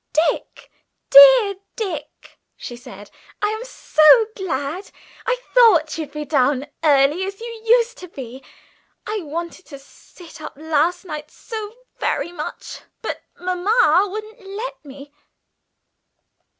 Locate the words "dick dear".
0.13-1.57